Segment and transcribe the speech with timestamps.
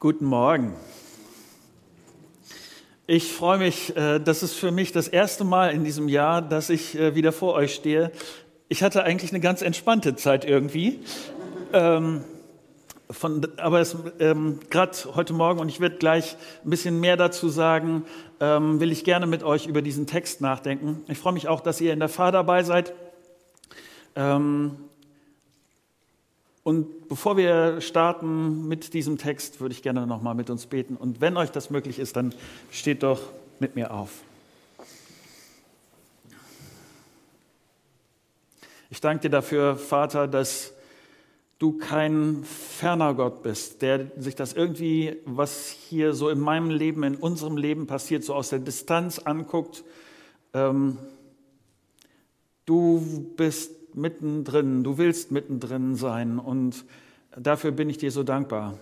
[0.00, 0.74] Guten Morgen.
[3.08, 6.70] Ich freue mich, äh, das ist für mich das erste Mal in diesem Jahr, dass
[6.70, 8.12] ich äh, wieder vor euch stehe.
[8.68, 11.00] Ich hatte eigentlich eine ganz entspannte Zeit irgendwie.
[11.72, 12.22] Ähm,
[13.10, 13.84] von, aber
[14.20, 18.04] ähm, gerade heute Morgen, und ich werde gleich ein bisschen mehr dazu sagen,
[18.38, 21.02] ähm, will ich gerne mit euch über diesen Text nachdenken.
[21.08, 22.94] Ich freue mich auch, dass ihr in der Fahr dabei seid.
[24.14, 24.76] Ähm,
[26.68, 30.96] und bevor wir starten mit diesem Text, würde ich gerne nochmal mit uns beten.
[30.96, 32.34] Und wenn euch das möglich ist, dann
[32.70, 33.22] steht doch
[33.58, 34.10] mit mir auf.
[38.90, 40.74] Ich danke dir dafür, Vater, dass
[41.58, 47.02] du kein ferner Gott bist, der sich das irgendwie, was hier so in meinem Leben,
[47.02, 49.84] in unserem Leben passiert, so aus der Distanz anguckt.
[50.52, 50.98] Ähm,
[52.66, 56.84] du bist mittendrin, du willst mittendrin sein und
[57.36, 58.78] dafür bin ich dir so dankbar.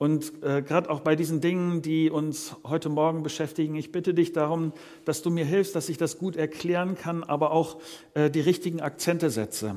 [0.00, 4.32] Und äh, gerade auch bei diesen Dingen, die uns heute Morgen beschäftigen, ich bitte dich
[4.32, 4.72] darum,
[5.04, 7.82] dass du mir hilfst, dass ich das gut erklären kann, aber auch
[8.14, 9.74] äh, die richtigen Akzente setze.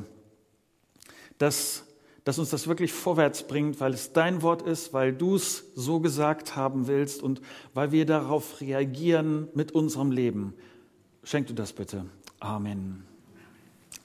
[1.39, 1.83] Dass,
[2.23, 5.99] dass uns das wirklich vorwärts bringt, weil es dein Wort ist, weil du es so
[5.99, 7.41] gesagt haben willst und
[7.73, 10.53] weil wir darauf reagieren mit unserem Leben.
[11.25, 12.05] Schenk du das bitte.
[12.39, 13.12] Amen.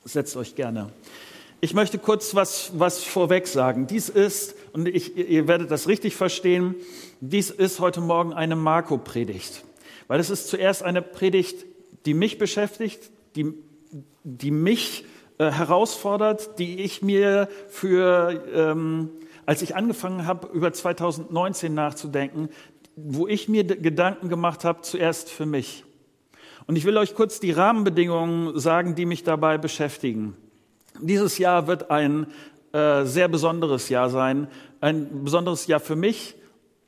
[0.08, 0.88] Setzt euch gerne.
[1.60, 3.86] Ich möchte kurz was, was vorweg sagen.
[3.86, 6.76] Dies ist, und ich, ihr werdet das richtig verstehen,
[7.20, 9.64] dies ist heute Morgen eine Marco-Predigt.
[10.06, 11.66] Weil es ist zuerst eine Predigt,
[12.06, 13.52] die mich beschäftigt, die,
[14.24, 15.04] die mich
[15.36, 19.10] äh, herausfordert, die ich mir für, ähm,
[19.44, 22.48] als ich angefangen habe, über 2019 nachzudenken,
[22.96, 25.84] wo ich mir Gedanken gemacht habe, zuerst für mich.
[26.69, 30.36] Und ich will euch kurz die Rahmenbedingungen sagen, die mich dabei beschäftigen.
[31.00, 32.27] Dieses Jahr wird ein
[32.72, 34.48] äh, sehr besonderes Jahr sein,
[34.83, 36.36] ein besonderes Jahr für mich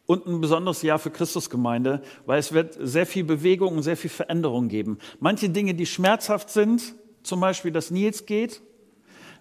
[0.05, 4.11] und ein besonderes Jahr für Christusgemeinde, weil es wird sehr viel Bewegung und sehr viel
[4.11, 4.99] Veränderung geben.
[5.19, 8.61] Manche Dinge, die schmerzhaft sind, zum Beispiel, dass Nils geht,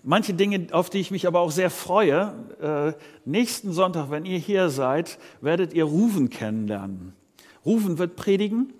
[0.01, 2.33] Manche Dinge, auf die ich mich aber auch sehr freue.
[2.61, 2.93] Äh,
[3.25, 7.11] nächsten Sonntag, wenn ihr hier seid, werdet ihr Rufen kennenlernen.
[7.65, 8.73] Rufen wird predigen.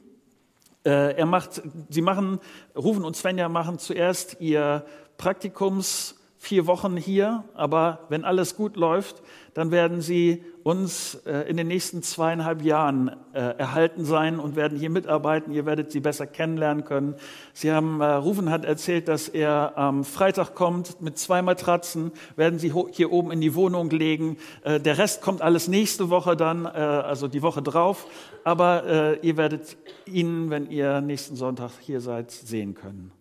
[0.86, 2.40] Äh, er macht, sie machen,
[2.76, 4.86] Rufen und Svenja machen zuerst ihr
[5.18, 9.22] Praktikums vier Wochen hier, aber wenn alles gut läuft,
[9.54, 14.78] dann werden sie uns äh, in den nächsten zweieinhalb Jahren äh, erhalten sein und werden
[14.80, 15.52] hier mitarbeiten.
[15.52, 17.16] Ihr werdet sie besser kennenlernen können.
[17.52, 22.74] Sie haben, Rufen hat erzählt, dass er am Freitag kommt mit zwei Matratzen, werden sie
[22.92, 24.38] hier oben in die Wohnung legen.
[24.66, 28.06] Der Rest kommt alles nächste Woche dann, also die Woche drauf.
[28.44, 33.12] Aber ihr werdet ihn, wenn ihr nächsten Sonntag hier seid, sehen können.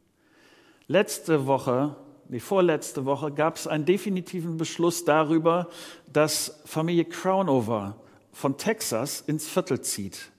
[0.87, 1.97] Letzte Woche,
[2.29, 5.69] die vorletzte Woche, gab es einen definitiven Beschluss darüber,
[6.13, 7.97] dass Familie Crownover
[8.33, 10.31] von Texas ins Viertel zieht.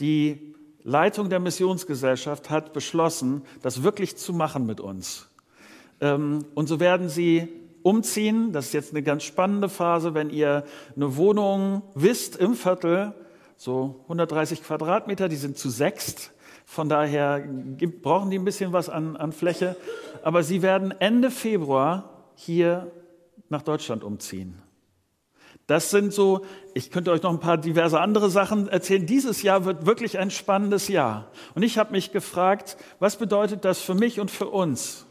[0.00, 0.54] Die
[0.84, 5.28] Leitung der Missionsgesellschaft hat beschlossen, das wirklich zu machen mit uns.
[6.00, 7.48] Ähm, und so werden sie
[7.82, 8.52] umziehen.
[8.52, 13.14] Das ist jetzt eine ganz spannende Phase, wenn ihr eine Wohnung wisst im Viertel,
[13.56, 16.31] so 130 Quadratmeter, die sind zu sechst.
[16.72, 17.46] Von daher
[18.00, 19.76] brauchen die ein bisschen was an, an Fläche.
[20.22, 22.90] Aber sie werden Ende Februar hier
[23.50, 24.62] nach Deutschland umziehen.
[25.66, 29.04] Das sind so, ich könnte euch noch ein paar diverse andere Sachen erzählen.
[29.04, 31.30] Dieses Jahr wird wirklich ein spannendes Jahr.
[31.54, 35.04] Und ich habe mich gefragt, was bedeutet das für mich und für uns?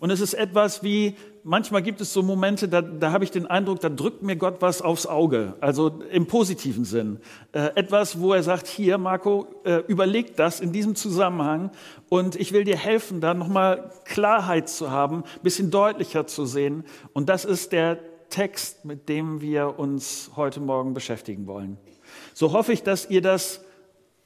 [0.00, 3.46] Und es ist etwas wie, manchmal gibt es so Momente, da, da habe ich den
[3.46, 7.20] Eindruck, da drückt mir Gott was aufs Auge, also im positiven Sinn.
[7.52, 11.70] Äh, etwas, wo er sagt, hier Marco, äh, überleg das in diesem Zusammenhang
[12.08, 16.84] und ich will dir helfen, da nochmal Klarheit zu haben, bisschen deutlicher zu sehen.
[17.12, 17.98] Und das ist der
[18.30, 21.78] Text, mit dem wir uns heute Morgen beschäftigen wollen.
[22.32, 23.63] So hoffe ich, dass ihr das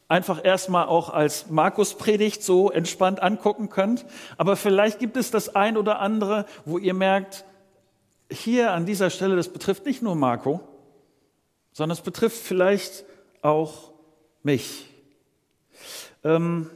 [0.09, 4.07] einfach erstmal auch als Markus-Predigt so entspannt angucken könnt.
[4.39, 7.45] Aber vielleicht gibt es das ein oder andere, wo ihr merkt,
[8.31, 10.61] hier an dieser Stelle, das betrifft nicht nur Marco,
[11.73, 13.05] sondern es betrifft vielleicht
[13.43, 13.93] auch
[14.43, 14.87] mich.
[16.25, 16.71] Ähm,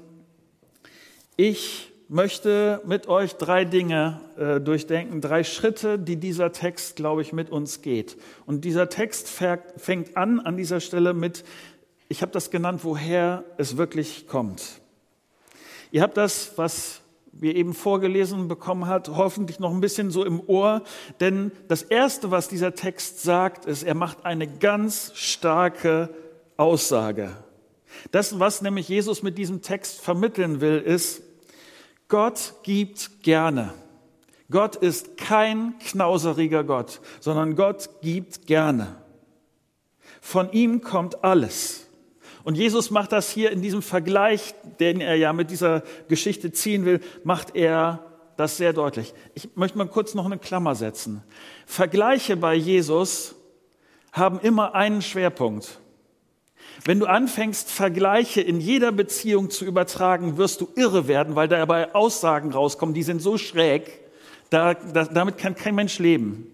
[1.36, 7.32] ich möchte mit euch drei Dinge äh, durchdenken, drei Schritte, die dieser Text, glaube ich,
[7.32, 8.18] mit uns geht.
[8.44, 11.42] Und dieser Text fängt an an dieser Stelle mit
[12.12, 14.82] ich habe das genannt, woher es wirklich kommt.
[15.92, 17.00] Ihr habt das, was
[17.32, 20.82] wir eben vorgelesen bekommen hat, hoffentlich noch ein bisschen so im Ohr,
[21.20, 26.10] denn das Erste, was dieser Text sagt, ist, er macht eine ganz starke
[26.58, 27.34] Aussage.
[28.10, 31.22] Das, was nämlich Jesus mit diesem Text vermitteln will, ist,
[32.08, 33.72] Gott gibt gerne.
[34.50, 38.96] Gott ist kein knauseriger Gott, sondern Gott gibt gerne.
[40.20, 41.81] Von ihm kommt alles.
[42.44, 46.84] Und Jesus macht das hier in diesem Vergleich, den er ja mit dieser Geschichte ziehen
[46.84, 48.04] will, macht er
[48.36, 49.14] das sehr deutlich.
[49.34, 51.22] Ich möchte mal kurz noch eine Klammer setzen.
[51.66, 53.34] Vergleiche bei Jesus
[54.12, 55.78] haben immer einen Schwerpunkt.
[56.84, 61.94] Wenn du anfängst, Vergleiche in jeder Beziehung zu übertragen, wirst du irre werden, weil dabei
[61.94, 64.00] Aussagen rauskommen, die sind so schräg,
[64.50, 66.46] da, da, damit kann kein Mensch leben.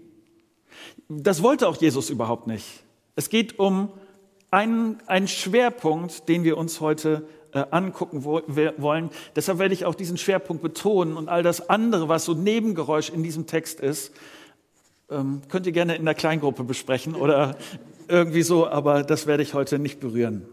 [1.09, 2.85] Das wollte auch Jesus überhaupt nicht.
[3.17, 3.91] Es geht um
[4.51, 9.11] einen, einen Schwerpunkt, den wir uns heute äh, angucken wo, wollen.
[9.37, 13.23] Deshalb werde ich auch diesen Schwerpunkt betonen und all das andere, was so Nebengeräusch in
[13.23, 14.13] diesem Text ist,
[15.11, 17.57] ähm, könnt ihr gerne in der Kleingruppe besprechen oder
[18.09, 20.47] irgendwie so, aber das werde ich heute nicht berühren.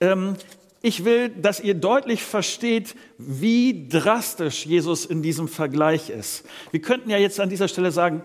[0.00, 0.36] Ähm,
[0.80, 6.44] ich will, dass ihr deutlich versteht, wie drastisch Jesus in diesem Vergleich ist.
[6.70, 8.22] Wir könnten ja jetzt an dieser Stelle sagen,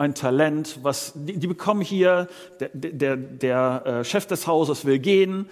[0.00, 2.26] ein Talent, was die, die bekommen hier,
[2.58, 5.46] der, der, der äh, Chef des Hauses will gehen,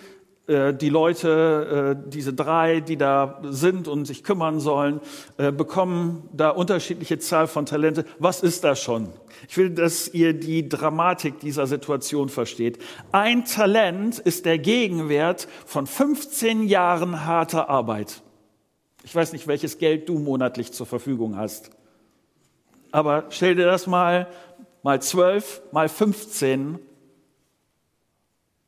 [0.46, 5.00] äh, die Leute, äh, diese drei, die da sind und sich kümmern sollen,
[5.36, 8.06] bekommen da unterschiedliche Zahl von Talente.
[8.18, 9.10] Was ist das schon?
[9.48, 12.78] Ich will, dass ihr die Dramatik dieser Situation versteht.
[13.12, 18.22] Ein Talent ist der Gegenwert von 15 Jahren harter Arbeit.
[19.04, 21.70] Ich weiß nicht, welches Geld du monatlich zur Verfügung hast.
[22.90, 24.28] Aber stell dir das mal
[24.82, 26.78] mal 12, mal 15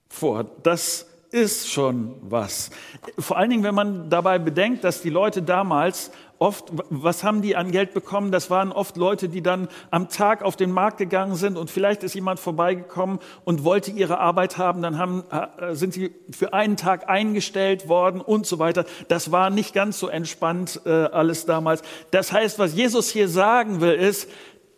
[0.08, 0.44] vor.
[0.62, 2.70] Das ist schon was.
[3.18, 7.54] Vor allen Dingen, wenn man dabei bedenkt, dass die Leute damals oft, was haben die
[7.54, 8.32] an Geld bekommen?
[8.32, 12.02] Das waren oft Leute, die dann am Tag auf den Markt gegangen sind und vielleicht
[12.02, 16.78] ist jemand vorbeigekommen und wollte ihre Arbeit haben, dann haben, äh, sind sie für einen
[16.78, 18.86] Tag eingestellt worden und so weiter.
[19.08, 21.82] Das war nicht ganz so entspannt äh, alles damals.
[22.10, 24.28] Das heißt, was Jesus hier sagen will, ist,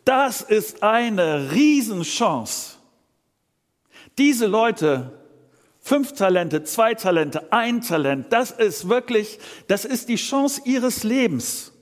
[0.04, 2.76] das ist eine Riesenchance.
[4.18, 5.21] Diese Leute
[5.84, 11.72] Fünf Talente, zwei Talente, ein Talent, das ist wirklich, das ist die Chance ihres Lebens.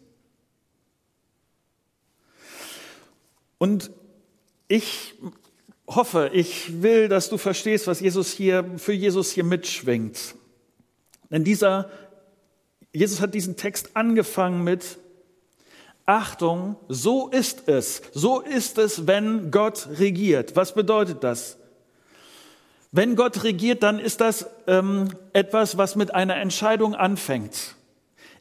[3.59, 3.91] Und
[4.69, 5.15] ich
[5.87, 10.35] hoffe, ich will, dass du verstehst, was Jesus hier, für Jesus hier mitschwingt.
[11.29, 11.91] Denn dieser,
[12.93, 14.97] Jesus hat diesen Text angefangen mit,
[16.07, 20.57] Achtung, so ist es, so ist es, wenn Gott regiert.
[20.57, 21.60] Was bedeutet das?
[22.93, 27.77] Wenn Gott regiert, dann ist das ähm, etwas, was mit einer Entscheidung anfängt.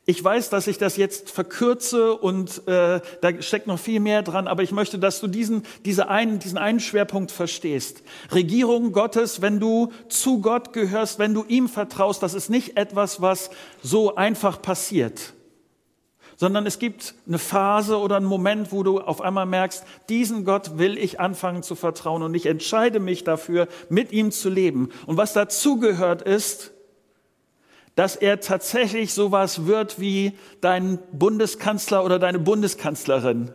[0.06, 4.48] Ich weiß, dass ich das jetzt verkürze und äh, da steckt noch viel mehr dran,
[4.48, 8.02] aber ich möchte, dass du diesen, diese einen, diesen einen Schwerpunkt verstehst.
[8.34, 13.22] Regierung Gottes, wenn du zu Gott gehörst, wenn du ihm vertraust, das ist nicht etwas,
[13.22, 13.52] was
[13.84, 15.34] so einfach passiert
[16.40, 20.78] sondern es gibt eine Phase oder einen Moment, wo du auf einmal merkst, diesen Gott
[20.78, 24.88] will ich anfangen zu vertrauen und ich entscheide mich dafür, mit ihm zu leben.
[25.06, 26.72] Und was dazugehört ist,
[27.96, 30.32] dass er tatsächlich sowas wird wie
[30.62, 33.52] dein Bundeskanzler oder deine Bundeskanzlerin.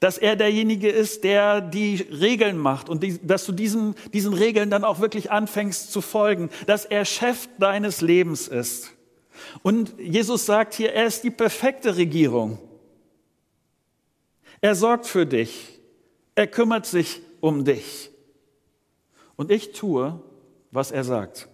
[0.00, 4.70] Dass er derjenige ist, der die Regeln macht und die, dass du diesen, diesen Regeln
[4.70, 6.48] dann auch wirklich anfängst zu folgen.
[6.66, 8.93] Dass er Chef deines Lebens ist.
[9.62, 12.58] Und Jesus sagt hier, er ist die perfekte Regierung.
[14.60, 15.80] Er sorgt für dich.
[16.34, 18.10] Er kümmert sich um dich.
[19.36, 20.20] Und ich tue,
[20.70, 21.48] was er sagt.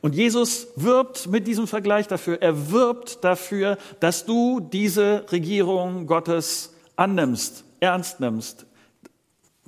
[0.00, 6.74] Und Jesus wirbt mit diesem Vergleich dafür, er wirbt dafür, dass du diese Regierung Gottes
[6.94, 8.66] annimmst, ernst nimmst,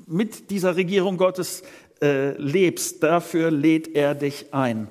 [0.07, 1.63] mit dieser Regierung Gottes
[2.01, 3.03] äh, lebst.
[3.03, 4.89] Dafür lädt er dich ein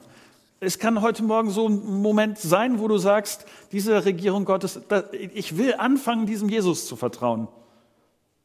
[0.64, 4.80] es kann heute Morgen so ein Moment sein, wo du sagst, diese Regierung Gottes,
[5.12, 7.48] ich will anfangen, diesem Jesus zu vertrauen.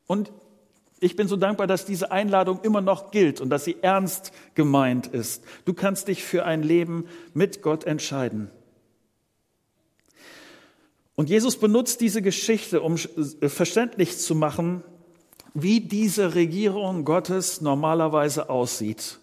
[0.07, 0.33] Und
[1.01, 5.07] ich bin so dankbar, dass diese Einladung immer noch gilt und dass sie ernst gemeint
[5.07, 5.45] ist.
[5.65, 8.51] Du kannst dich für ein Leben mit Gott entscheiden.
[11.15, 14.83] Und Jesus benutzt diese Geschichte, um verständlich zu machen,
[15.55, 19.19] wie diese Regierung Gottes normalerweise aussieht.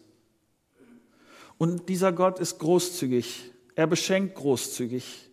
[1.58, 3.52] Und dieser Gott ist großzügig.
[3.76, 5.26] Er beschenkt großzügig.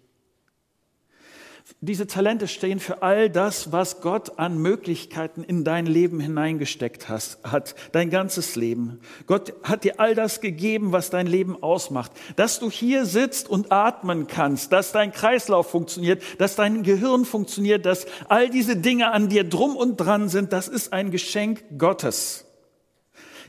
[1.80, 7.74] Diese Talente stehen für all das, was Gott an Möglichkeiten in dein Leben hineingesteckt hat,
[7.92, 9.00] dein ganzes Leben.
[9.26, 12.12] Gott hat dir all das gegeben, was dein Leben ausmacht.
[12.36, 17.86] Dass du hier sitzt und atmen kannst, dass dein Kreislauf funktioniert, dass dein Gehirn funktioniert,
[17.86, 22.44] dass all diese Dinge an dir drum und dran sind, das ist ein Geschenk Gottes.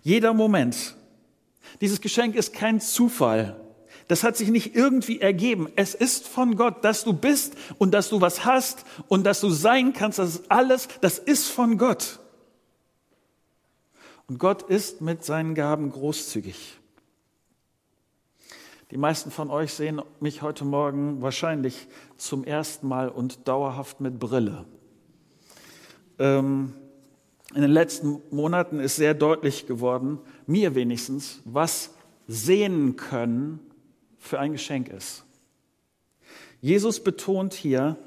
[0.02, 0.96] Jeder Moment
[1.82, 3.60] dieses Geschenk ist kein Zufall.
[4.08, 5.70] Das hat sich nicht irgendwie ergeben.
[5.76, 9.50] Es ist von Gott, dass du bist und dass du was hast und dass du
[9.50, 10.20] sein kannst.
[10.20, 12.20] Das ist alles, das ist von Gott.
[14.28, 16.80] Und Gott ist mit seinen Gaben großzügig.
[18.92, 21.88] Die meisten von euch sehen mich heute Morgen wahrscheinlich
[22.18, 24.66] zum ersten Mal und dauerhaft mit Brille.
[26.20, 26.74] Ähm,
[27.56, 31.92] in den letzten Monaten ist sehr deutlich geworden, mir wenigstens, was
[32.28, 33.60] sehen können
[34.18, 35.24] für ein Geschenk ist.
[36.62, 37.98] Jesus betont hier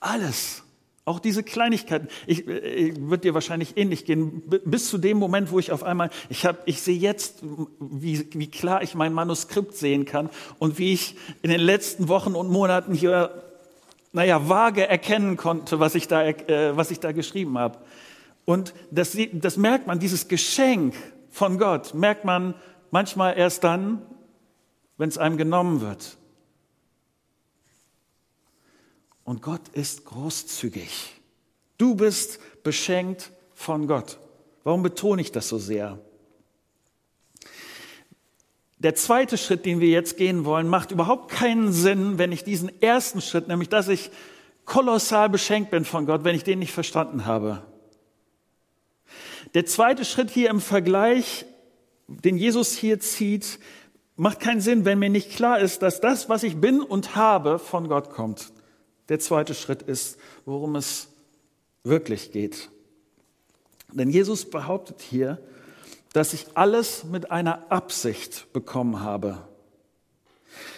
[0.00, 0.62] alles,
[1.04, 2.08] auch diese Kleinigkeiten.
[2.26, 6.10] Ich, ich wird dir wahrscheinlich ähnlich gehen, bis zu dem Moment, wo ich auf einmal,
[6.28, 7.42] ich habe, ich sehe jetzt,
[7.80, 10.28] wie, wie klar ich mein Manuskript sehen kann
[10.58, 13.42] und wie ich in den letzten Wochen und Monaten hier,
[14.12, 17.78] naja, vage erkennen konnte, was ich da, äh, was ich da geschrieben habe.
[18.44, 20.94] Und das, das merkt man, dieses Geschenk
[21.30, 22.54] von Gott, merkt man
[22.90, 24.04] manchmal erst dann,
[24.98, 26.16] wenn es einem genommen wird.
[29.24, 31.12] Und Gott ist großzügig.
[31.78, 34.18] Du bist beschenkt von Gott.
[34.64, 35.98] Warum betone ich das so sehr?
[38.78, 42.82] Der zweite Schritt, den wir jetzt gehen wollen, macht überhaupt keinen Sinn, wenn ich diesen
[42.82, 44.10] ersten Schritt, nämlich dass ich
[44.64, 47.62] kolossal beschenkt bin von Gott, wenn ich den nicht verstanden habe.
[49.54, 51.44] Der zweite Schritt hier im Vergleich,
[52.06, 53.58] den Jesus hier zieht,
[54.16, 57.58] macht keinen Sinn, wenn mir nicht klar ist, dass das, was ich bin und habe,
[57.58, 58.52] von Gott kommt.
[59.08, 61.08] Der zweite Schritt ist, worum es
[61.84, 62.70] wirklich geht.
[63.92, 65.38] Denn Jesus behauptet hier,
[66.12, 69.46] dass ich alles mit einer Absicht bekommen habe.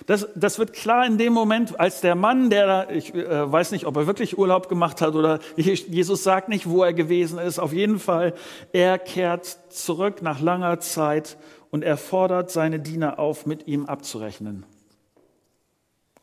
[0.06, 3.86] Das, das wird klar in dem Moment, als der Mann, der, ich äh, weiß nicht,
[3.86, 7.58] ob er wirklich Urlaub gemacht hat oder Jesus sagt nicht, wo er gewesen ist.
[7.58, 8.34] Auf jeden Fall,
[8.72, 11.36] er kehrt zurück nach langer Zeit
[11.70, 14.64] und er fordert seine Diener auf, mit ihm abzurechnen.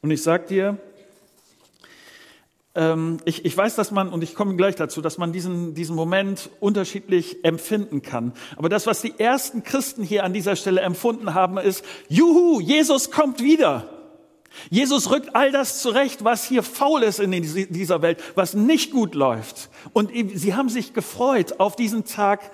[0.01, 0.77] Und ich sag dir,
[2.73, 6.49] ich, ich weiß, dass man, und ich komme gleich dazu, dass man diesen, diesen Moment
[6.61, 8.31] unterschiedlich empfinden kann.
[8.55, 13.11] Aber das, was die ersten Christen hier an dieser Stelle empfunden haben, ist, juhu, Jesus
[13.11, 13.89] kommt wieder.
[14.69, 19.15] Jesus rückt all das zurecht, was hier faul ist in dieser Welt, was nicht gut
[19.15, 19.69] läuft.
[19.91, 22.51] Und sie haben sich gefreut auf diesen Tag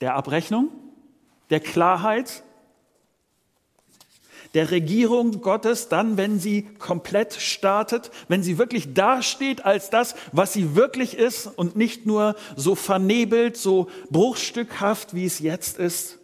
[0.00, 0.68] der Abrechnung,
[1.50, 2.42] der Klarheit,
[4.54, 10.52] der Regierung Gottes dann, wenn sie komplett startet, wenn sie wirklich dasteht als das, was
[10.52, 16.18] sie wirklich ist und nicht nur so vernebelt, so bruchstückhaft, wie es jetzt ist.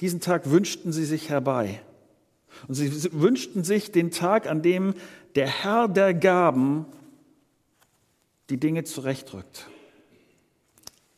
[0.00, 1.80] Diesen Tag wünschten sie sich herbei.
[2.66, 4.94] Und sie wünschten sich den Tag, an dem
[5.34, 6.86] der Herr der Gaben
[8.50, 9.68] die Dinge zurechtrückt.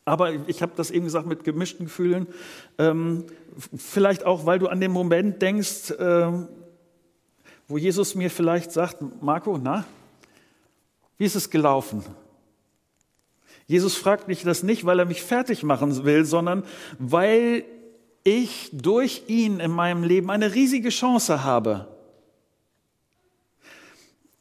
[0.05, 2.27] Aber ich habe das eben gesagt mit gemischten Gefühlen.
[2.79, 3.25] Ähm,
[3.77, 6.33] vielleicht auch, weil du an den Moment denkst, äh,
[7.69, 9.85] wo Jesus mir vielleicht sagt, Marco, na,
[11.19, 12.05] wie ist es gelaufen?
[13.67, 16.65] Jesus fragt mich das nicht, weil er mich fertig machen will, sondern
[16.99, 17.65] weil
[18.25, 21.87] ich durch ihn in meinem Leben eine riesige Chance habe.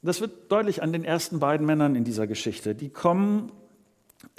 [0.02, 2.74] Das wird deutlich an den ersten beiden Männern in dieser Geschichte.
[2.74, 3.52] Die kommen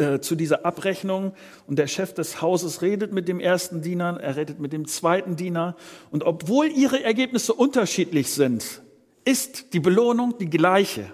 [0.01, 1.35] äh, zu dieser Abrechnung.
[1.67, 5.37] Und der Chef des Hauses redet mit dem ersten Diener, er redet mit dem zweiten
[5.37, 5.77] Diener.
[6.11, 8.83] Und obwohl ihre Ergebnisse unterschiedlich sind,
[9.27, 11.13] ist die Belohnung die gleiche,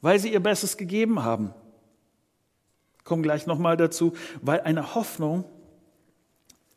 [0.00, 1.52] weil sie ihr Bestes gegeben haben.
[2.98, 4.12] Ich komme gleich nochmal dazu,
[4.42, 5.44] weil eine Hoffnung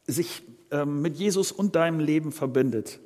[0.08, 3.00] sich ähm, mit Jesus und deinem Leben verbindet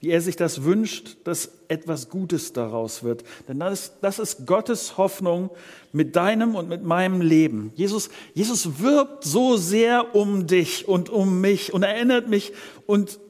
[0.00, 3.22] wie er sich das wünscht, dass etwas Gutes daraus wird.
[3.48, 5.50] Denn das, ist, das ist Gottes Hoffnung
[5.92, 7.72] mit deinem und mit meinem Leben.
[7.74, 12.52] Jesus, Jesus wirbt so sehr um dich und um mich und erinnert mich
[12.86, 13.20] und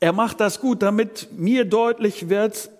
[0.00, 2.70] er macht das gut, damit mir deutlich wird,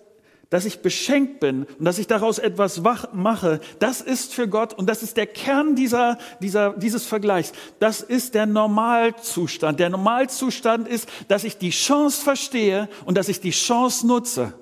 [0.51, 2.81] dass ich beschenkt bin und dass ich daraus etwas
[3.13, 7.53] mache, das ist für Gott und das ist der Kern dieser, dieser, dieses Vergleichs.
[7.79, 9.79] Das ist der Normalzustand.
[9.79, 14.53] Der Normalzustand ist, dass ich die Chance verstehe und dass ich die Chance nutze.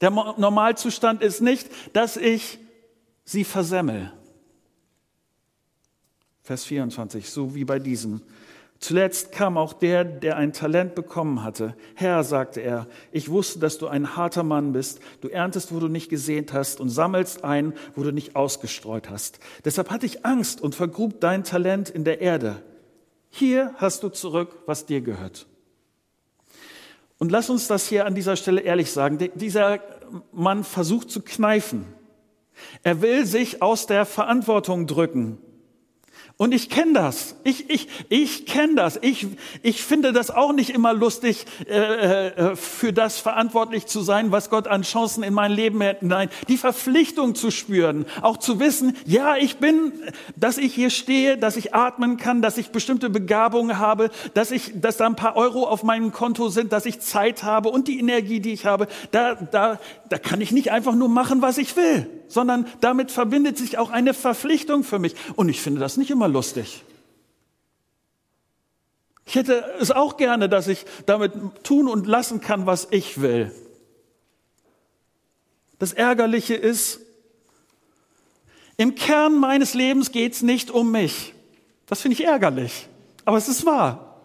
[0.00, 2.58] Der Normalzustand ist nicht, dass ich
[3.26, 4.10] sie versemmel.
[6.42, 8.22] Vers 24, so wie bei diesem.
[8.80, 11.74] Zuletzt kam auch der, der ein Talent bekommen hatte.
[11.94, 15.00] Herr, sagte er, ich wusste, dass du ein harter Mann bist.
[15.22, 19.38] Du erntest, wo du nicht gesät hast und sammelst ein, wo du nicht ausgestreut hast.
[19.64, 22.62] Deshalb hatte ich Angst und vergrub dein Talent in der Erde.
[23.30, 25.46] Hier hast du zurück, was dir gehört.
[27.18, 29.18] Und lass uns das hier an dieser Stelle ehrlich sagen.
[29.34, 29.80] Dieser
[30.32, 31.86] Mann versucht zu kneifen.
[32.82, 35.38] Er will sich aus der Verantwortung drücken.
[36.36, 37.36] Und ich kenne das.
[37.44, 38.98] Ich, ich, ich kenne das.
[39.00, 39.28] Ich,
[39.62, 44.50] ich finde das auch nicht immer lustig, äh, äh, für das verantwortlich zu sein, was
[44.50, 46.28] Gott an Chancen in mein Leben hinein.
[46.48, 49.92] Die Verpflichtung zu spüren, auch zu wissen, ja, ich bin,
[50.34, 54.72] dass ich hier stehe, dass ich atmen kann, dass ich bestimmte Begabungen habe, dass ich,
[54.80, 58.00] dass da ein paar Euro auf meinem Konto sind, dass ich Zeit habe und die
[58.00, 58.88] Energie, die ich habe.
[59.12, 63.56] Da, da, da kann ich nicht einfach nur machen, was ich will sondern damit verbindet
[63.56, 65.14] sich auch eine Verpflichtung für mich.
[65.36, 66.84] Und ich finde das nicht immer lustig.
[69.26, 73.52] Ich hätte es auch gerne, dass ich damit tun und lassen kann, was ich will.
[75.78, 77.00] Das Ärgerliche ist,
[78.76, 81.34] im Kern meines Lebens geht es nicht um mich.
[81.86, 82.88] Das finde ich ärgerlich,
[83.24, 84.20] aber es ist wahr.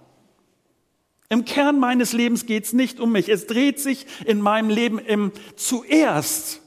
[1.30, 3.30] Im Kern meines Lebens geht es nicht um mich.
[3.30, 6.62] Es dreht sich in meinem Leben im zuerst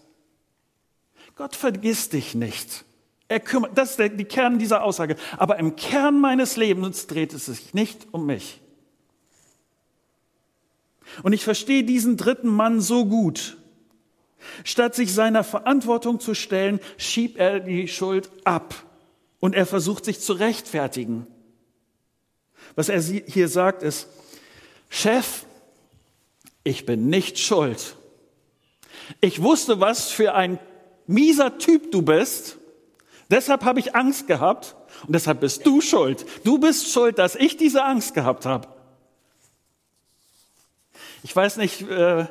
[1.35, 2.85] Gott vergisst dich nicht.
[3.33, 5.17] Er kümmert, das ist der, die Kern dieser Aussage.
[5.39, 8.61] Aber im Kern meines Lebens dreht es sich nicht um mich.
[11.23, 13.57] Und ich verstehe diesen dritten Mann so gut.
[14.65, 18.75] Statt sich seiner Verantwortung zu stellen, schiebt er die Schuld ab
[19.41, 21.27] und er versucht sich zu rechtfertigen.
[22.75, 24.09] Was er hier sagt ist,
[24.91, 25.47] Chef,
[26.65, 27.97] ich bin nicht schuld.
[29.23, 30.59] Ich wusste, was für ein
[31.07, 32.59] mieser Typ du bist.
[33.33, 36.27] Deshalb habe ich Angst gehabt und deshalb bist du schuld.
[36.45, 38.69] Du bist schuld, dass ich diese Angst gehabt habe.
[41.23, 42.27] Ich weiß nicht, äh,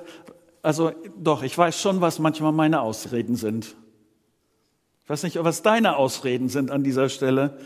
[0.61, 3.75] also doch, ich weiß schon, was manchmal meine Ausreden sind.
[5.03, 7.57] Ich weiß nicht, was deine Ausreden sind an dieser Stelle.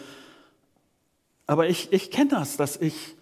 [1.46, 3.16] Aber ich, ich kenne das, dass ich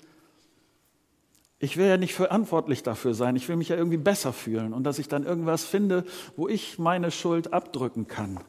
[1.57, 3.35] ich will ja nicht verantwortlich dafür sein.
[3.37, 6.03] Ich will mich ja irgendwie besser fühlen und dass ich dann irgendwas finde,
[6.35, 8.41] wo ich meine Schuld abdrücken kann.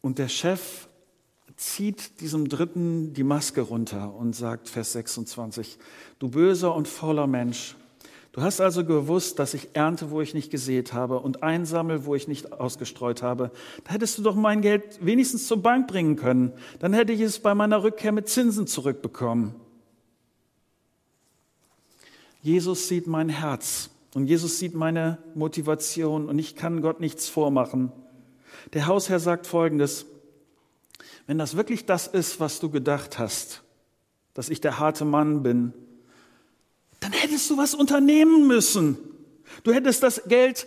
[0.00, 0.88] Und der Chef
[1.56, 5.78] zieht diesem Dritten die Maske runter und sagt, Vers 26,
[6.18, 7.76] du böser und fauler Mensch,
[8.32, 12.14] Du hast also gewusst, dass ich ernte, wo ich nicht gesät habe und einsammle, wo
[12.14, 13.50] ich nicht ausgestreut habe.
[13.82, 16.52] Da hättest du doch mein Geld wenigstens zur Bank bringen können.
[16.78, 19.54] Dann hätte ich es bei meiner Rückkehr mit Zinsen zurückbekommen.
[22.40, 27.90] Jesus sieht mein Herz und Jesus sieht meine Motivation und ich kann Gott nichts vormachen.
[28.72, 30.06] Der Hausherr sagt Folgendes.
[31.26, 33.62] Wenn das wirklich das ist, was du gedacht hast,
[34.34, 35.72] dass ich der harte Mann bin,
[37.00, 38.98] dann hättest du was unternehmen müssen.
[39.64, 40.66] Du hättest das Geld,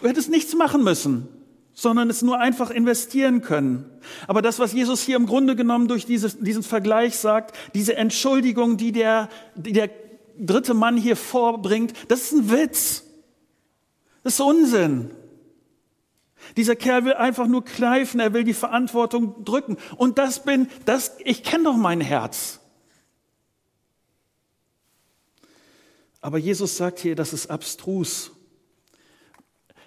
[0.00, 1.28] du hättest nichts machen müssen,
[1.74, 3.84] sondern es nur einfach investieren können.
[4.26, 8.76] Aber das, was Jesus hier im Grunde genommen durch dieses, diesen Vergleich sagt, diese Entschuldigung,
[8.76, 9.90] die der, die der
[10.38, 13.04] dritte Mann hier vorbringt, das ist ein Witz.
[14.22, 15.10] Das ist Unsinn.
[16.56, 19.76] Dieser Kerl will einfach nur kneifen, er will die Verantwortung drücken.
[19.96, 22.60] Und das bin, das, ich kenne doch mein Herz.
[26.20, 28.32] Aber Jesus sagt hier, das ist abstrus.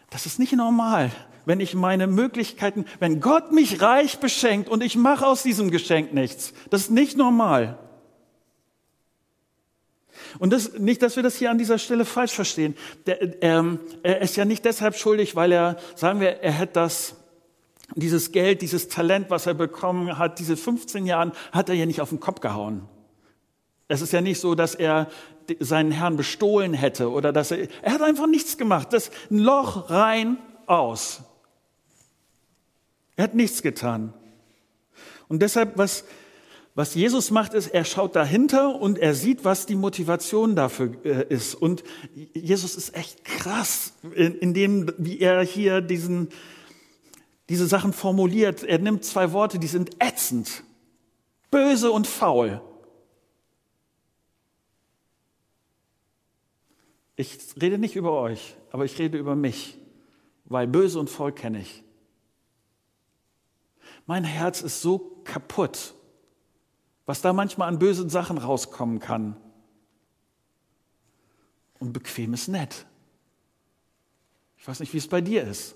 [0.10, 1.12] Das ist nicht normal,
[1.46, 6.14] wenn ich meine Möglichkeiten, wenn Gott mich reich beschenkt und ich mache aus diesem Geschenk
[6.14, 6.54] nichts.
[6.70, 7.80] Das ist nicht normal.
[10.40, 12.76] Und das, nicht, dass wir das hier an dieser Stelle falsch verstehen.
[13.06, 17.16] Der, ähm, er ist ja nicht deshalb schuldig, weil er, sagen wir, er hätte das,
[17.96, 22.02] dieses Geld, dieses Talent, was er bekommen hat, diese 15 Jahren, hat er ja nicht
[22.02, 22.88] auf den Kopf gehauen.
[23.88, 25.08] Es ist ja nicht so, dass er
[25.60, 28.94] seinen Herrn bestohlen hätte oder dass er, er hat einfach nichts gemacht.
[28.94, 31.22] Das ein Loch rein aus.
[33.18, 34.14] Er hat nichts getan.
[35.28, 36.06] Und deshalb, was,
[36.74, 41.26] was Jesus macht, ist, er schaut dahinter und er sieht, was die Motivation dafür äh,
[41.28, 41.54] ist.
[41.56, 41.84] Und
[42.34, 46.30] Jesus ist echt krass in, in dem, wie er hier diesen,
[47.50, 48.64] diese Sachen formuliert.
[48.64, 50.64] Er nimmt zwei Worte, die sind ätzend.
[51.50, 52.62] Böse und faul.
[57.18, 59.78] Ich rede nicht über euch, aber ich rede über mich,
[60.46, 61.84] weil böse und voll kenne ich.
[64.08, 65.94] Mein Herz ist so kaputt,
[67.06, 69.36] was da manchmal an bösen Sachen rauskommen kann.
[71.80, 72.86] Und bequem ist nett.
[74.58, 75.76] Ich weiß nicht, wie es bei dir ist.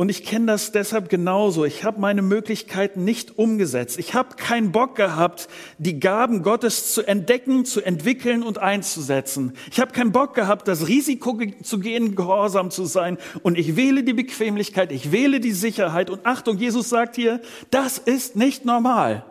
[0.00, 1.66] Und ich kenne das deshalb genauso.
[1.66, 3.98] Ich habe meine Möglichkeiten nicht umgesetzt.
[3.98, 9.52] Ich habe keinen Bock gehabt, die Gaben Gottes zu entdecken, zu entwickeln und einzusetzen.
[9.70, 13.18] Ich habe keinen Bock gehabt, das Risiko zu gehen, gehorsam zu sein.
[13.42, 16.08] Und ich wähle die Bequemlichkeit, ich wähle die Sicherheit.
[16.08, 19.26] Und Achtung, Jesus sagt hier, das ist nicht normal.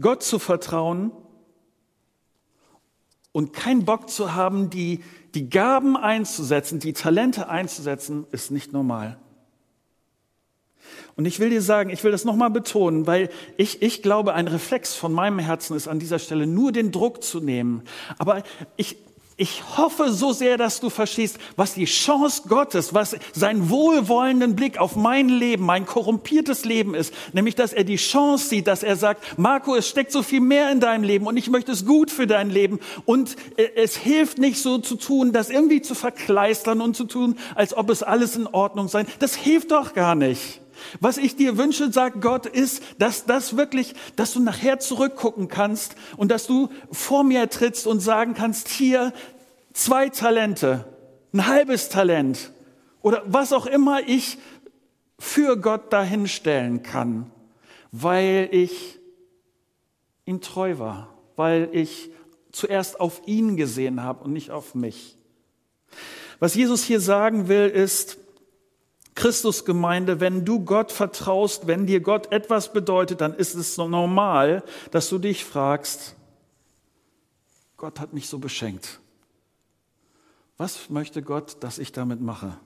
[0.00, 1.10] Gott zu vertrauen
[3.32, 5.00] und keinen Bock zu haben, die,
[5.34, 9.18] die Gaben einzusetzen, die Talente einzusetzen, ist nicht normal.
[11.16, 14.48] Und ich will dir sagen, ich will das nochmal betonen, weil ich, ich glaube, ein
[14.48, 17.82] Reflex von meinem Herzen ist an dieser Stelle nur den Druck zu nehmen.
[18.18, 18.42] Aber
[18.76, 18.96] ich,
[19.40, 24.76] ich hoffe so sehr, dass du verstehst, was die Chance Gottes, was sein wohlwollenden Blick
[24.76, 28.96] auf mein Leben, mein korrumpiertes Leben ist, nämlich dass er die Chance sieht, dass er
[28.96, 32.10] sagt, Marco, es steckt so viel mehr in deinem Leben und ich möchte es gut
[32.10, 36.82] für dein Leben und äh, es hilft nicht so zu tun, das irgendwie zu verkleistern
[36.82, 39.06] und zu tun, als ob es alles in Ordnung sei.
[39.20, 40.59] Das hilft doch gar nicht.
[41.00, 45.94] Was ich dir wünsche, sagt Gott, ist, dass das wirklich, dass du nachher zurückgucken kannst
[46.16, 49.12] und dass du vor mir trittst und sagen kannst, hier
[49.72, 50.86] zwei Talente,
[51.32, 52.52] ein halbes Talent
[53.02, 54.38] oder was auch immer ich
[55.18, 57.30] für Gott dahinstellen kann,
[57.92, 58.98] weil ich
[60.24, 62.10] ihm treu war, weil ich
[62.52, 65.16] zuerst auf ihn gesehen habe und nicht auf mich.
[66.38, 68.18] Was Jesus hier sagen will, ist,
[69.20, 75.10] Christusgemeinde, wenn du Gott vertraust, wenn dir Gott etwas bedeutet, dann ist es normal, dass
[75.10, 76.16] du dich fragst,
[77.76, 78.98] Gott hat mich so beschenkt.
[80.56, 82.56] Was möchte Gott, dass ich damit mache?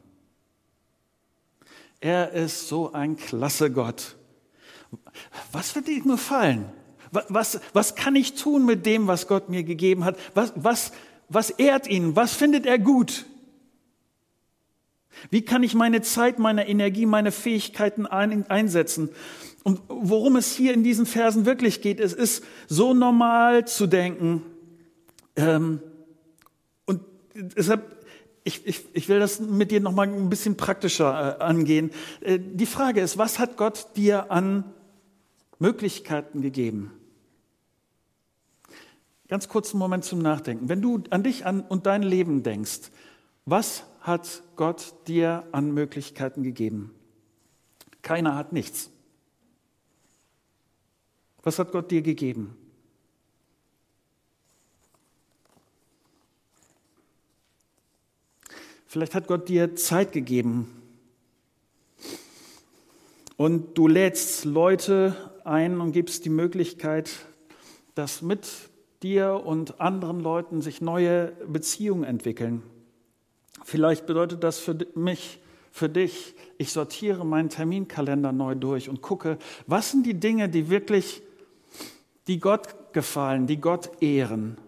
[1.98, 4.14] Er ist so ein klasse Gott.
[5.50, 6.70] Was wird ihm gefallen?
[7.10, 10.16] Was, was kann ich tun mit dem, was Gott mir gegeben hat?
[10.34, 10.92] Was, was,
[11.28, 12.14] was ehrt ihn?
[12.14, 13.26] Was findet er gut?
[15.30, 19.10] Wie kann ich meine Zeit, meine Energie, meine Fähigkeiten ein, einsetzen?
[19.62, 24.42] Und worum es hier in diesen Versen wirklich geht, es ist so normal zu denken.
[25.36, 25.80] Ähm,
[26.84, 27.00] und
[27.34, 28.04] deshalb,
[28.44, 31.90] ich, ich, ich will das mit dir nochmal ein bisschen praktischer äh, angehen.
[32.20, 34.64] Äh, die Frage ist, was hat Gott dir an
[35.58, 36.92] Möglichkeiten gegeben?
[39.28, 40.68] Ganz kurzen Moment zum Nachdenken.
[40.68, 42.90] Wenn du an dich an, und dein Leben denkst,
[43.46, 46.94] was hat Gott dir an Möglichkeiten gegeben?
[48.02, 48.90] Keiner hat nichts.
[51.42, 52.54] Was hat Gott dir gegeben?
[58.86, 60.70] Vielleicht hat Gott dir Zeit gegeben
[63.38, 67.10] und du lädst Leute ein und gibst die Möglichkeit,
[67.94, 68.46] dass mit
[69.02, 72.62] dir und anderen Leuten sich neue Beziehungen entwickeln.
[73.64, 75.40] Vielleicht bedeutet das für mich,
[75.72, 80.68] für dich, ich sortiere meinen Terminkalender neu durch und gucke, was sind die Dinge, die
[80.68, 81.22] wirklich,
[82.26, 84.58] die Gott gefallen, die Gott ehren.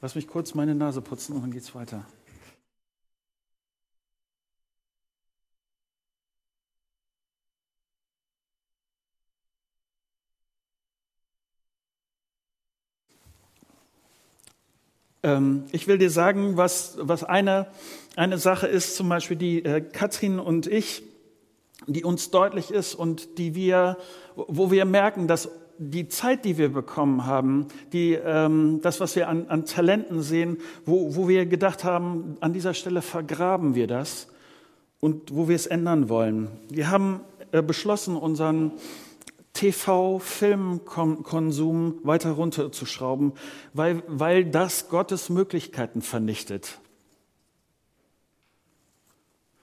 [0.00, 2.06] Lass mich kurz meine Nase putzen und dann geht's weiter.
[15.22, 17.66] Ähm, ich will dir sagen, was, was eine,
[18.16, 21.02] eine Sache ist, zum Beispiel die äh, Katrin und ich,
[21.86, 23.96] die uns deutlich ist und die wir,
[24.34, 25.50] wo wir merken, dass
[25.82, 30.58] die Zeit, die wir bekommen haben, die, ähm, das, was wir an, an Talenten sehen,
[30.84, 34.28] wo, wo wir gedacht haben, an dieser Stelle vergraben wir das
[35.00, 36.48] und wo wir es ändern wollen.
[36.68, 37.20] Wir haben
[37.52, 38.72] äh, beschlossen, unseren
[39.52, 43.34] TV-Filmkonsum weiter runterzuschrauben,
[43.72, 46.80] weil, weil das Gottes Möglichkeiten vernichtet.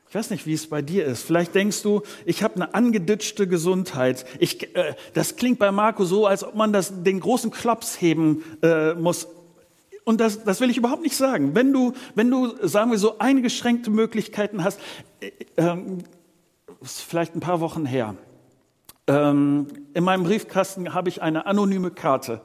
[0.10, 1.24] Ich weiß nicht, wie es bei dir ist.
[1.24, 4.26] Vielleicht denkst du, ich habe eine angeditschte Gesundheit.
[4.40, 8.44] Ich, äh, das klingt bei Marco so, als ob man das, den großen Klops heben
[8.62, 9.28] äh, muss.
[10.06, 11.56] Und das, das will ich überhaupt nicht sagen.
[11.56, 14.80] Wenn du, wenn du, sagen wir so, eingeschränkte Möglichkeiten hast,
[15.20, 15.76] äh, äh,
[16.82, 18.16] ist vielleicht ein paar Wochen her.
[19.08, 22.42] Ähm, in meinem Briefkasten habe ich eine anonyme Karte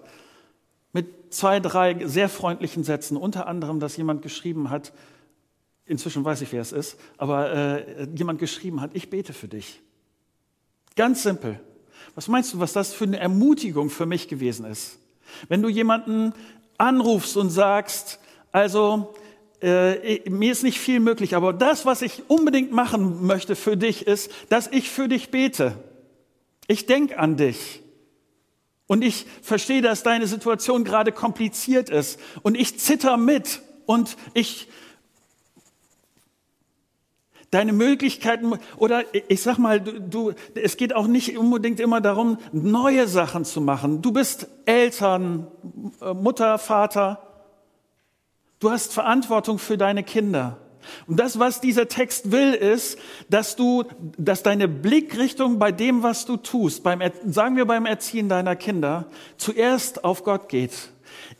[0.93, 4.93] mit zwei, drei sehr freundlichen Sätzen, unter anderem, dass jemand geschrieben hat,
[5.87, 9.81] inzwischen weiß ich, wer es ist, aber äh, jemand geschrieben hat, ich bete für dich.
[10.95, 11.59] Ganz simpel.
[12.15, 14.99] Was meinst du, was das für eine Ermutigung für mich gewesen ist?
[15.49, 16.35] Wenn du jemanden
[16.79, 18.21] anrufst und sagst,
[18.53, 19.15] also
[19.61, 24.07] äh, mir ist nicht viel möglich, aber das, was ich unbedingt machen möchte für dich,
[24.07, 25.75] ist, dass ich für dich bete.
[26.69, 27.83] Ich denke an dich.
[28.87, 32.21] Und ich verstehe, dass deine Situation gerade kompliziert ist.
[32.43, 33.63] Und ich zitter mit.
[33.87, 34.69] Und ich,
[37.51, 42.39] deine Möglichkeiten, oder ich sag mal, du, du, es geht auch nicht unbedingt immer darum,
[42.53, 44.03] neue Sachen zu machen.
[44.03, 45.47] Du bist Eltern,
[46.15, 47.23] Mutter, Vater.
[48.59, 50.62] Du hast Verantwortung für deine Kinder.
[51.07, 53.85] Und das, was dieser Text will, ist, dass du,
[54.19, 59.07] dass deine Blickrichtung bei dem, was du tust, beim, sagen wir beim Erziehen deiner Kinder,
[59.37, 60.93] zuerst auf Gott geht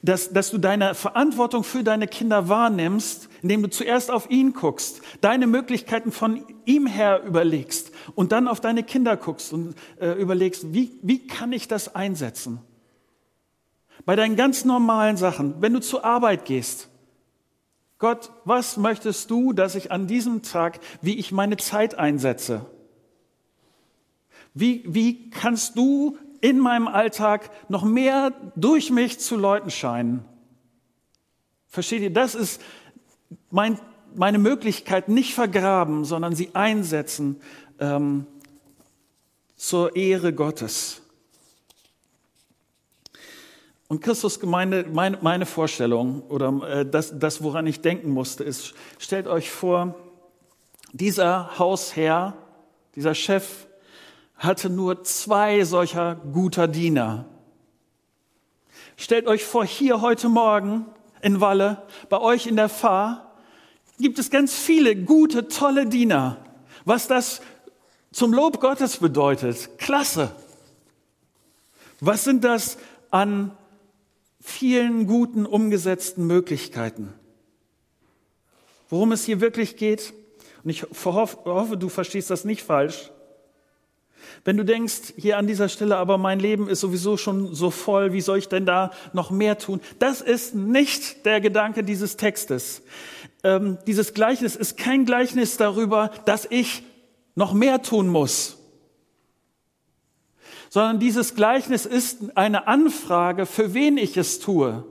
[0.03, 5.01] dass, dass du deine Verantwortung für deine Kinder wahrnimmst, indem du zuerst auf ihn guckst,
[5.21, 10.73] deine Möglichkeiten von ihm her überlegst und dann auf deine Kinder guckst und äh, überlegst,
[10.73, 12.61] wie, wie kann ich das einsetzen?
[14.05, 16.89] Bei deinen ganz normalen Sachen, wenn du zur Arbeit gehst,
[18.03, 22.67] Gott, was möchtest du, dass ich an diesem Tag, wie ich meine Zeit einsetze?
[24.55, 30.25] Wie, wie kannst du in meinem Alltag noch mehr durch mich zu Leuten scheinen?
[31.69, 32.13] Versteht ihr?
[32.13, 32.61] Das ist
[33.53, 33.79] mein,
[34.17, 37.41] meine Möglichkeit, nicht vergraben, sondern sie einsetzen
[37.79, 38.27] ähm,
[39.55, 41.02] zur Ehre Gottes.
[43.93, 49.27] Und Christusgemeinde, meine, meine Vorstellung oder äh, das, das, woran ich denken musste, ist, stellt
[49.27, 49.95] euch vor,
[50.95, 52.33] dieser Hausherr,
[52.95, 53.67] dieser Chef
[54.39, 57.27] hatte nur zwei solcher guter Diener.
[58.97, 60.87] Stellt euch vor, hier heute Morgen
[61.21, 63.35] in Walle, bei euch in der Fahr,
[63.99, 66.39] gibt es ganz viele gute, tolle Diener.
[66.87, 67.43] Was das
[68.11, 70.35] zum Lob Gottes bedeutet, klasse.
[72.01, 72.79] Was sind das
[73.11, 73.55] an
[74.43, 77.15] vielen guten umgesetzten Möglichkeiten.
[78.91, 80.13] Worum es hier wirklich geht,
[80.65, 83.11] und ich hoffe, du verstehst das nicht falsch,
[84.45, 88.13] wenn du denkst, hier an dieser Stelle, aber mein Leben ist sowieso schon so voll,
[88.13, 89.81] wie soll ich denn da noch mehr tun?
[89.99, 92.83] Das ist nicht der Gedanke dieses Textes.
[93.45, 96.83] Ähm, dieses Gleichnis ist kein Gleichnis darüber, dass ich
[97.35, 98.62] noch mehr tun muss
[100.73, 104.87] sondern dieses Gleichnis ist eine Anfrage, für wen ich es tue.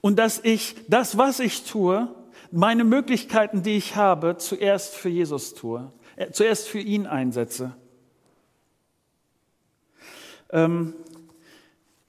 [0.00, 2.12] Und dass ich das, was ich tue,
[2.50, 7.76] meine Möglichkeiten, die ich habe, zuerst für Jesus tue, äh, zuerst für ihn einsetze.
[10.50, 10.94] Ähm,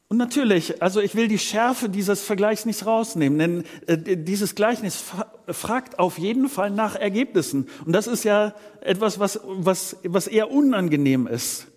[0.08, 5.04] und natürlich, also ich will die Schärfe dieses Vergleichs nicht rausnehmen, denn äh, dieses Gleichnis
[5.50, 7.70] fragt auf jeden Fall nach Ergebnissen.
[7.86, 11.68] Und das ist ja etwas, was, was, was eher unangenehm ist.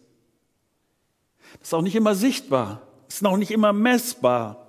[1.59, 4.67] Das ist auch nicht immer sichtbar, ist auch nicht immer messbar.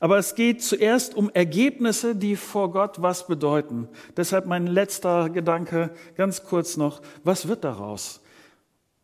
[0.00, 3.88] Aber es geht zuerst um Ergebnisse, die vor Gott was bedeuten.
[4.16, 8.20] Deshalb mein letzter Gedanke, ganz kurz noch, was wird daraus?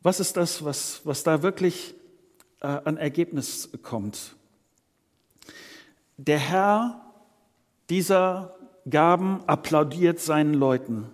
[0.02, 1.94] Was ist das, was, was da wirklich
[2.60, 4.34] äh, an Ergebnis kommt?
[6.16, 7.00] Der Herr
[7.88, 8.54] dieser
[8.88, 11.08] Gaben applaudiert seinen Leuten.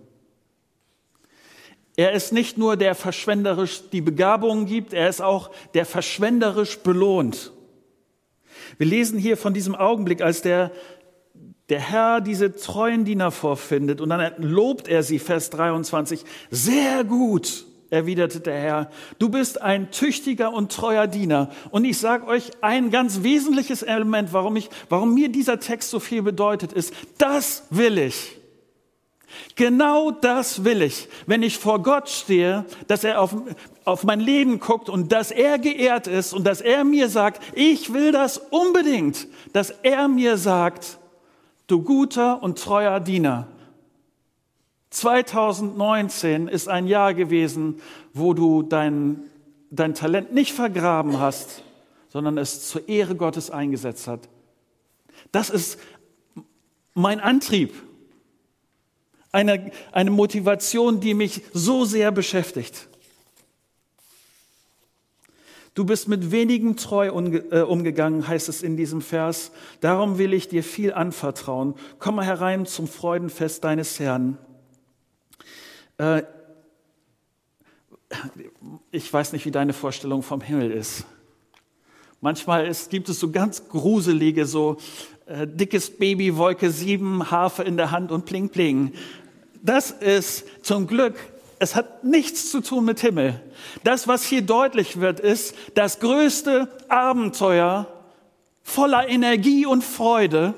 [1.99, 7.51] Er ist nicht nur der verschwenderisch die Begabungen gibt, er ist auch der verschwenderisch belohnt.
[8.77, 10.71] Wir lesen hier von diesem Augenblick, als der,
[11.69, 17.67] der Herr diese treuen Diener vorfindet und dann lobt er sie, Vers 23, sehr gut,
[17.91, 21.51] erwiderte der Herr, du bist ein tüchtiger und treuer Diener.
[21.71, 25.99] Und ich sage euch ein ganz wesentliches Element, warum, ich, warum mir dieser Text so
[25.99, 28.38] viel bedeutet, ist, das will ich.
[29.57, 33.35] Genau das will ich, wenn ich vor Gott stehe, dass er auf,
[33.85, 37.93] auf mein Leben guckt und dass er geehrt ist und dass er mir sagt, ich
[37.93, 40.99] will das unbedingt, dass er mir sagt,
[41.67, 43.49] du guter und treuer Diener.
[44.91, 47.81] 2019 ist ein Jahr gewesen,
[48.15, 49.23] wo du dein,
[49.71, 51.63] dein Talent nicht vergraben hast,
[52.09, 54.29] sondern es zur Ehre Gottes eingesetzt hat.
[55.31, 55.79] Das ist
[56.95, 57.75] mein Antrieb
[59.33, 62.89] eine, eine Motivation, die mich so sehr beschäftigt.
[65.75, 69.53] Du bist mit wenigem treu äh, umgegangen, heißt es in diesem Vers.
[69.81, 71.75] Darum will ich dir viel anvertrauen.
[72.01, 74.39] Komm herein zum Freudenfest deines Herrn.
[75.99, 76.23] Äh,
[78.91, 81.05] ich weiß nicht, wie deine Vorstellung vom Himmel ist.
[82.21, 84.79] Manchmal ist, gibt es so ganz gruselige, so
[85.47, 88.93] dickes Baby, Wolke 7, Harfe in der Hand und pling pling.
[89.63, 91.15] Das ist zum Glück,
[91.59, 93.41] es hat nichts zu tun mit Himmel.
[93.85, 97.87] Das, was hier deutlich wird, ist das größte Abenteuer
[98.63, 100.55] voller Energie und Freude.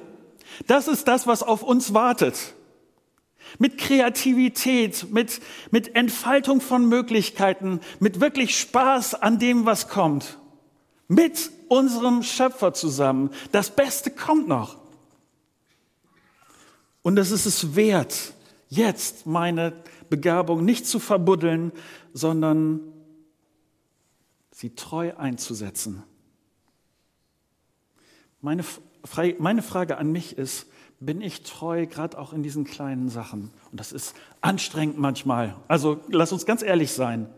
[0.67, 2.55] Das ist das, was auf uns wartet.
[3.59, 10.39] Mit Kreativität, mit, mit Entfaltung von Möglichkeiten, mit wirklich Spaß an dem, was kommt.
[11.09, 13.31] Mit unserem Schöpfer zusammen.
[13.53, 14.77] Das Beste kommt noch.
[17.03, 18.35] Und es ist es wert,
[18.69, 19.73] jetzt meine
[20.11, 21.73] Begabung nicht zu verbuddeln,
[22.13, 22.81] sondern
[24.51, 26.03] sie treu einzusetzen.
[28.41, 28.65] Meine,
[29.39, 30.67] meine Frage an mich ist,
[30.99, 33.53] bin ich treu, gerade auch in diesen kleinen Sachen?
[33.71, 35.57] Und das ist anstrengend manchmal.
[35.69, 37.29] Also lass uns ganz ehrlich sein.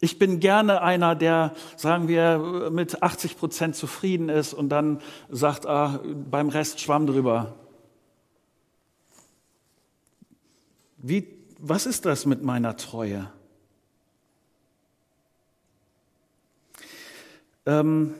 [0.00, 5.66] Ich bin gerne einer, der, sagen wir, mit 80 Prozent zufrieden ist und dann sagt,
[5.66, 7.56] ah, beim Rest schwamm drüber.
[10.98, 11.26] Wie,
[11.58, 13.30] was ist das mit meiner Treue?
[17.66, 18.14] Ähm,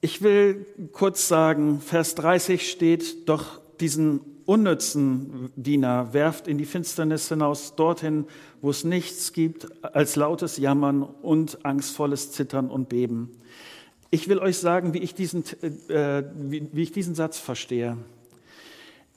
[0.00, 7.28] ich will kurz sagen, Vers 30 steht, doch diesen unnützen Diener werft in die Finsternis
[7.28, 8.26] hinaus, dorthin,
[8.62, 13.30] wo es nichts gibt als lautes Jammern und angstvolles Zittern und Beben.
[14.10, 15.44] Ich will euch sagen, wie ich diesen,
[15.88, 17.98] äh, wie, wie ich diesen Satz verstehe.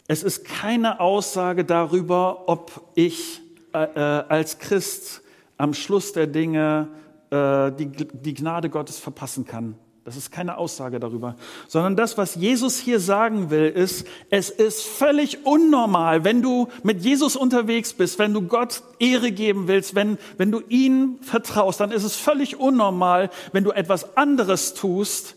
[0.07, 3.41] Es ist keine Aussage darüber, ob ich
[3.73, 5.21] äh, äh als Christ
[5.57, 6.87] am Schluss der Dinge
[7.29, 9.75] äh, die, die Gnade Gottes verpassen kann.
[10.09, 11.35] Das ist keine Aussage darüber,
[11.67, 17.03] sondern das, was Jesus hier sagen will, ist, es ist völlig unnormal, wenn du mit
[17.03, 21.91] Jesus unterwegs bist, wenn du Gott Ehre geben willst, wenn, wenn du ihm vertraust, dann
[21.91, 25.35] ist es völlig unnormal, wenn du etwas anderes tust,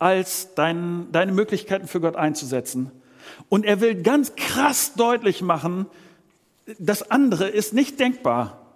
[0.00, 2.90] als dein, deine Möglichkeiten für Gott einzusetzen.
[3.48, 5.86] Und er will ganz krass deutlich machen,
[6.80, 8.66] das andere ist nicht denkbar.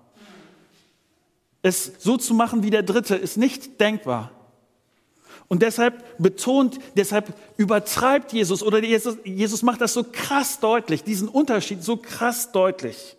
[1.62, 4.30] Es so zu machen wie der Dritte ist nicht denkbar.
[5.52, 11.28] Und deshalb betont, deshalb übertreibt Jesus oder Jesus, Jesus macht das so krass deutlich, diesen
[11.28, 13.18] Unterschied so krass deutlich.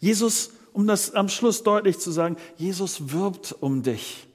[0.00, 4.26] Jesus, um das am Schluss deutlich zu sagen, Jesus wirbt um dich.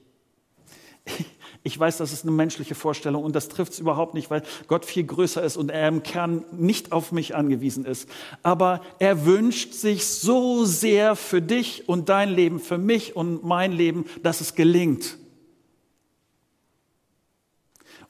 [1.61, 4.83] Ich weiß, das ist eine menschliche Vorstellung und das trifft es überhaupt nicht, weil Gott
[4.83, 8.09] viel größer ist und er im Kern nicht auf mich angewiesen ist.
[8.41, 13.73] Aber er wünscht sich so sehr für dich und dein Leben, für mich und mein
[13.73, 15.17] Leben, dass es gelingt.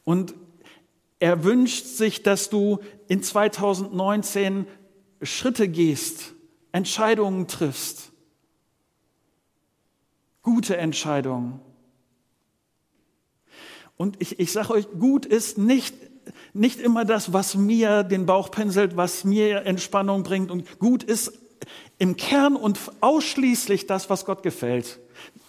[0.07, 0.35] Und
[1.19, 4.65] er wünscht sich, dass du in 2019
[5.21, 6.33] Schritte gehst,
[6.71, 8.13] Entscheidungen triffst,
[10.43, 11.59] gute Entscheidungen.
[13.97, 15.93] Und ich, ich sage euch, gut ist nicht,
[16.53, 20.51] nicht immer das, was mir den Bauch pinselt, was mir Entspannung bringt.
[20.51, 21.33] Und gut ist
[21.97, 25.01] im Kern und ausschließlich das, was Gott gefällt.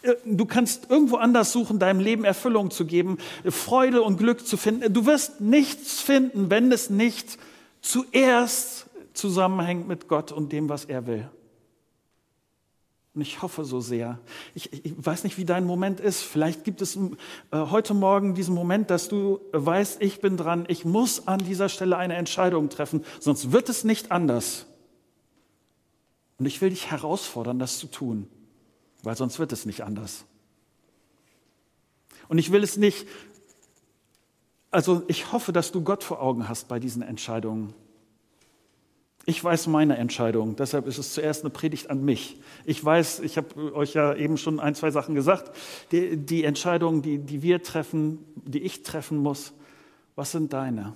[0.03, 4.57] Äh, du kannst irgendwo anders suchen, deinem Leben Erfüllung zu geben, Freude und Glück zu
[4.57, 4.93] finden.
[4.93, 7.39] Du wirst nichts finden, wenn es nicht
[7.81, 11.29] zuerst zusammenhängt mit Gott und dem, was er will.
[13.15, 14.21] Und ich hoffe so sehr.
[14.55, 16.23] Ich, ich, weiß nicht, wie dein Moment ist.
[16.23, 17.01] Vielleicht gibt es äh,
[17.53, 21.97] heute Morgen diesen Moment, dass du weißt, ich bin dran, ich muss an dieser Stelle
[21.97, 24.67] eine Entscheidung treffen, sonst wird es nicht anders.
[26.39, 28.29] Und ich will dich herausfordern, das zu tun
[29.03, 30.25] weil sonst wird es nicht anders.
[32.29, 33.07] Und ich will es nicht,
[34.71, 37.75] also ich hoffe, dass du Gott vor Augen hast bei diesen Entscheidungen.
[39.25, 42.41] Ich weiß meine Entscheidung, deshalb ist es zuerst eine Predigt an mich.
[42.65, 45.55] Ich weiß, ich habe euch ja eben schon ein, zwei Sachen gesagt,
[45.93, 49.53] die, die Entscheidungen, die, die wir treffen, die ich treffen muss,
[50.17, 50.95] was sind deine?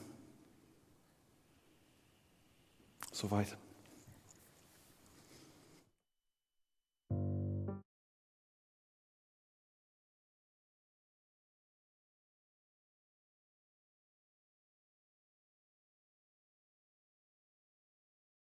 [3.13, 3.59] Soweit.